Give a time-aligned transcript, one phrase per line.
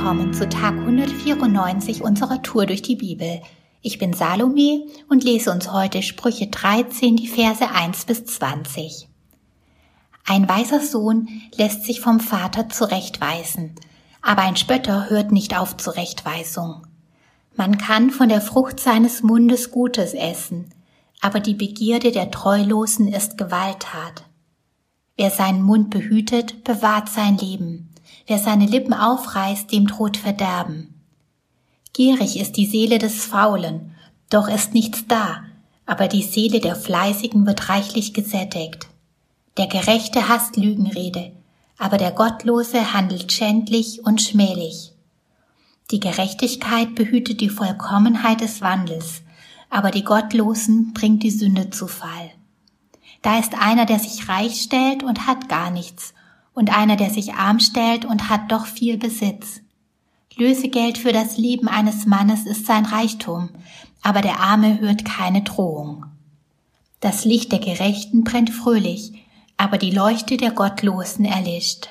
[0.00, 3.42] willkommen zu Tag 194 unserer Tour durch die Bibel.
[3.82, 9.10] Ich bin Salome und lese uns heute Sprüche 13, die Verse 1 bis 20.
[10.24, 13.74] Ein weiser Sohn lässt sich vom Vater zurechtweisen,
[14.22, 16.86] aber ein Spötter hört nicht auf Zurechtweisung.
[17.54, 20.72] Man kann von der Frucht seines Mundes Gutes essen,
[21.20, 24.24] aber die Begierde der Treulosen ist Gewalttat.
[25.18, 27.89] Wer seinen Mund behütet, bewahrt sein Leben
[28.30, 30.94] Wer seine Lippen aufreißt, dem droht Verderben.
[31.92, 33.96] Gierig ist die Seele des Faulen,
[34.28, 35.42] doch ist nichts da,
[35.84, 38.86] aber die Seele der Fleißigen wird reichlich gesättigt.
[39.56, 41.32] Der Gerechte hasst Lügenrede,
[41.76, 44.92] aber der Gottlose handelt schändlich und schmählich.
[45.90, 49.22] Die Gerechtigkeit behütet die Vollkommenheit des Wandels,
[49.70, 52.30] aber die Gottlosen bringt die Sünde zu Fall.
[53.22, 56.14] Da ist einer, der sich reich stellt und hat gar nichts,
[56.54, 59.60] und einer, der sich arm stellt und hat doch viel Besitz.
[60.36, 63.50] Lösegeld für das Leben eines Mannes ist sein Reichtum,
[64.02, 66.06] aber der Arme hört keine Drohung.
[67.00, 69.12] Das Licht der Gerechten brennt fröhlich,
[69.56, 71.88] aber die Leuchte der Gottlosen erlischt.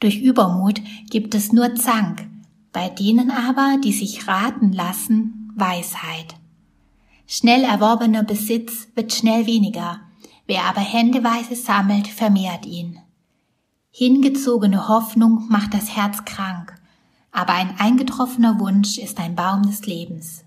[0.00, 2.26] Durch Übermut gibt es nur Zank,
[2.72, 6.34] bei denen aber, die sich raten lassen, Weisheit.
[7.26, 10.00] Schnell erworbener Besitz wird schnell weniger,
[10.46, 12.98] wer aber händeweise sammelt, vermehrt ihn.
[13.96, 16.74] Hingezogene Hoffnung macht das Herz krank,
[17.30, 20.42] aber ein eingetroffener Wunsch ist ein Baum des Lebens.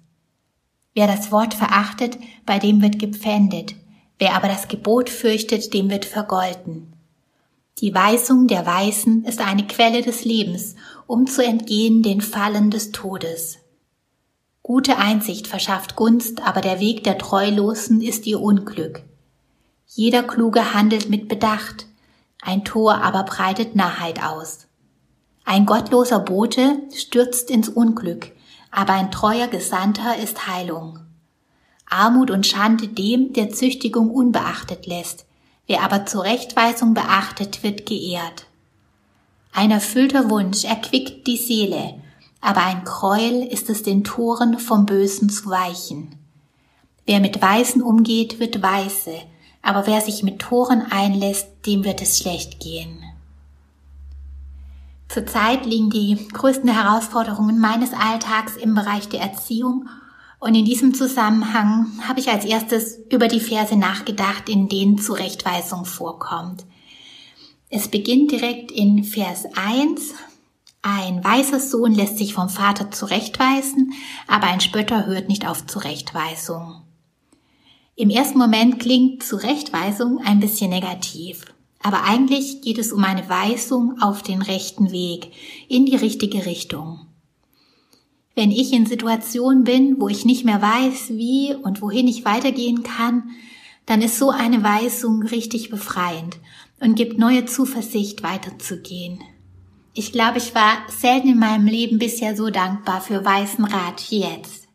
[0.94, 3.76] Wer das Wort verachtet, bei dem wird gepfändet,
[4.20, 6.92] wer aber das Gebot fürchtet, dem wird vergolten.
[7.78, 10.76] Die Weisung der Weisen ist eine Quelle des Lebens,
[11.06, 13.60] um zu entgehen den Fallen des Todes.
[14.62, 19.04] Gute Einsicht verschafft Gunst, aber der Weg der Treulosen ist ihr Unglück.
[19.86, 21.88] Jeder Kluge handelt mit Bedacht,
[22.42, 24.68] ein Tor aber breitet Narrheit aus.
[25.46, 28.32] Ein gottloser Bote stürzt ins Unglück,
[28.72, 31.00] aber ein treuer Gesandter ist Heilung.
[31.90, 35.26] Armut und Schande dem, der Züchtigung unbeachtet lässt,
[35.68, 38.46] wer aber Zurechtweisung beachtet, wird geehrt.
[39.54, 41.96] Ein erfüllter Wunsch erquickt die Seele,
[42.42, 46.16] aber ein Gräuel ist es den Toren vom Bösen zu weichen.
[47.06, 49.16] Wer mit Weisen umgeht, wird weise,
[49.62, 53.04] aber wer sich mit Toren einlässt, dem wird es schlecht gehen.
[55.10, 59.88] Zurzeit liegen die größten Herausforderungen meines Alltags im Bereich der Erziehung
[60.40, 65.86] und in diesem Zusammenhang habe ich als erstes über die Verse nachgedacht, in denen Zurechtweisung
[65.86, 66.66] vorkommt.
[67.70, 70.14] Es beginnt direkt in Vers 1.
[70.82, 73.94] Ein weißer Sohn lässt sich vom Vater zurechtweisen,
[74.28, 76.84] aber ein Spötter hört nicht auf Zurechtweisung.
[78.00, 81.46] Im ersten Moment klingt Zurechtweisung ein bisschen negativ.
[81.82, 85.32] Aber eigentlich geht es um eine Weisung auf den rechten Weg,
[85.68, 87.08] in die richtige Richtung.
[88.36, 92.84] Wenn ich in Situationen bin, wo ich nicht mehr weiß, wie und wohin ich weitergehen
[92.84, 93.32] kann,
[93.88, 96.38] dann ist so eine Weisung richtig befreiend
[96.80, 99.24] und gibt neue Zuversicht weiterzugehen.
[99.96, 104.20] Ich glaube, ich war selten in meinem Leben bisher so dankbar für weißen Rat wie
[104.20, 104.67] jetzt.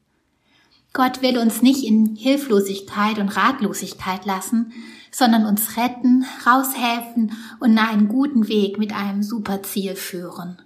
[0.93, 4.73] Gott will uns nicht in Hilflosigkeit und Ratlosigkeit lassen,
[5.11, 10.61] sondern uns retten, raushelfen und nach einen guten Weg mit einem super Ziel führen.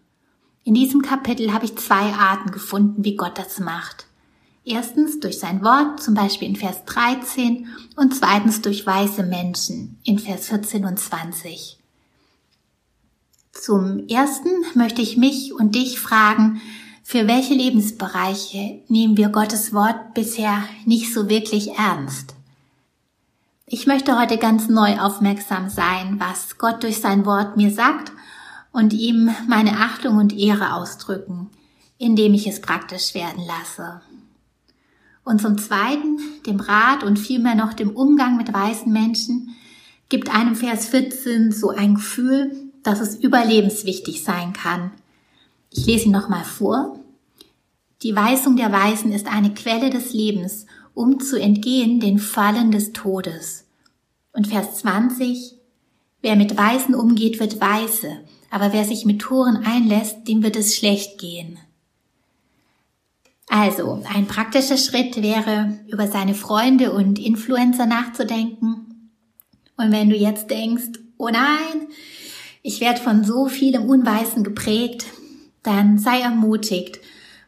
[0.64, 4.06] In diesem Kapitel habe ich zwei Arten gefunden, wie Gott das macht.
[4.64, 10.18] Erstens durch sein Wort, zum Beispiel in Vers 13, und zweitens durch weise Menschen in
[10.18, 11.78] Vers 14 und 20.
[13.52, 16.60] Zum ersten möchte ich mich und dich fragen,
[17.08, 22.34] für welche Lebensbereiche nehmen wir Gottes Wort bisher nicht so wirklich ernst?
[23.64, 28.10] Ich möchte heute ganz neu aufmerksam sein, was Gott durch sein Wort mir sagt
[28.72, 31.48] und ihm meine Achtung und Ehre ausdrücken,
[31.96, 34.00] indem ich es praktisch werden lasse.
[35.22, 39.54] Und zum Zweiten, dem Rat und vielmehr noch dem Umgang mit weißen Menschen,
[40.08, 42.50] gibt einem Vers 14 so ein Gefühl,
[42.82, 44.90] dass es überlebenswichtig sein kann–
[45.70, 46.98] ich lese ihn nochmal vor.
[48.02, 52.92] Die Weisung der Weisen ist eine Quelle des Lebens, um zu entgehen den Fallen des
[52.92, 53.66] Todes.
[54.32, 55.54] Und Vers 20.
[56.22, 58.18] Wer mit Weisen umgeht, wird weise,
[58.50, 61.58] aber wer sich mit Toren einlässt, dem wird es schlecht gehen.
[63.48, 69.10] Also, ein praktischer Schritt wäre, über seine Freunde und Influencer nachzudenken.
[69.76, 71.88] Und wenn du jetzt denkst, oh nein,
[72.62, 75.06] ich werde von so vielem Unweisen geprägt,
[75.66, 77.00] dann sei ermutigt,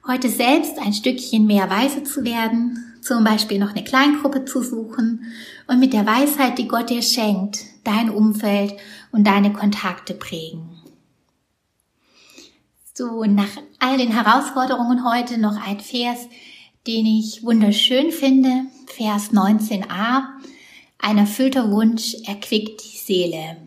[0.07, 5.23] heute selbst ein Stückchen mehr weise zu werden, zum Beispiel noch eine Kleingruppe zu suchen
[5.67, 8.75] und mit der Weisheit, die Gott dir schenkt, dein Umfeld
[9.13, 10.69] und deine Kontakte prägen.
[12.93, 16.27] So, nach all den Herausforderungen heute noch ein Vers,
[16.87, 18.65] den ich wunderschön finde.
[18.87, 20.25] Vers 19a.
[20.99, 23.59] Ein erfüllter Wunsch erquickt die Seele.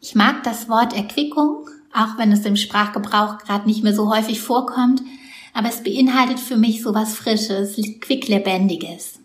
[0.00, 4.40] Ich mag das Wort Erquickung, auch wenn es im Sprachgebrauch gerade nicht mehr so häufig
[4.40, 5.02] vorkommt,
[5.54, 9.20] aber es beinhaltet für mich so was Frisches, quicklebendiges.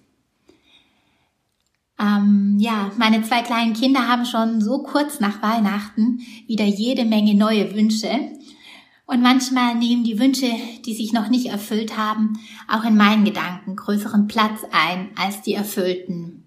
[1.99, 7.33] Ähm, ja, meine zwei kleinen Kinder haben schon so kurz nach Weihnachten wieder jede Menge
[7.33, 8.09] neue Wünsche.
[9.07, 10.51] Und manchmal nehmen die Wünsche,
[10.85, 15.53] die sich noch nicht erfüllt haben, auch in meinen Gedanken größeren Platz ein als die
[15.53, 16.43] erfüllten.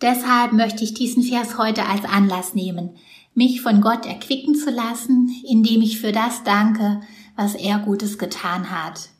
[0.00, 2.90] Deshalb möchte ich diesen Vers heute als Anlass nehmen,
[3.34, 7.00] mich von Gott erquicken zu lassen, indem ich für das danke,
[7.36, 9.10] was er Gutes getan hat.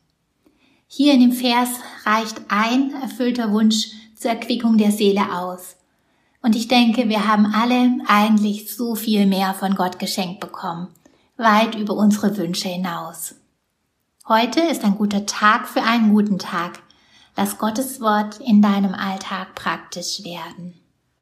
[0.87, 1.71] Hier in dem Vers
[2.05, 5.77] reicht ein erfüllter Wunsch zur Erquickung der Seele aus.
[6.41, 10.89] Und ich denke, wir haben alle eigentlich so viel mehr von Gott geschenkt bekommen,
[11.37, 13.35] weit über unsere Wünsche hinaus.
[14.29, 16.81] Heute ist ein guter Tag für einen guten Tag.
[17.37, 20.84] Lass Gottes Wort in deinem Alltag praktisch werden.